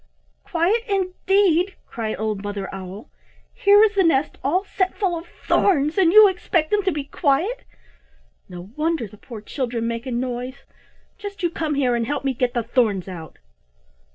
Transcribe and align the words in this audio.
"Quiet 0.43 0.81
indeed!" 0.89 1.75
cried 1.85 2.15
old 2.19 2.41
Mother 2.41 2.67
Owl. 2.73 3.11
"Here 3.53 3.83
is 3.83 3.93
the 3.93 4.03
nest 4.03 4.39
all 4.43 4.63
set 4.63 4.95
full 4.97 5.15
of 5.15 5.27
thorns, 5.45 5.95
and 5.95 6.11
you 6.11 6.27
expect 6.27 6.71
them 6.71 6.81
to 6.81 6.91
be 6.91 7.03
quiet. 7.03 7.65
No 8.49 8.71
wonder 8.75 9.05
the 9.07 9.17
poor 9.17 9.41
children 9.41 9.85
make 9.87 10.07
a 10.07 10.11
noise. 10.11 10.65
Just 11.19 11.43
you 11.43 11.51
come 11.51 11.75
here 11.75 11.93
and 11.95 12.07
help 12.07 12.23
me 12.25 12.33
get 12.33 12.55
the 12.55 12.63
thorns 12.63 13.07
out." 13.07 13.37